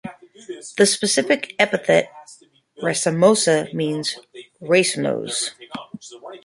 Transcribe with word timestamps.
The 0.79 0.87
specific 0.87 1.53
epithet 1.59 2.07
("racemosa") 2.81 3.67
means 3.71 4.17
"racemose". 4.59 5.51